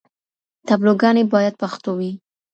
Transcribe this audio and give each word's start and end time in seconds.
تابلوګانې 0.67 1.23
بايد 1.31 1.53
پښتو 1.61 1.91
وي. 1.97 2.11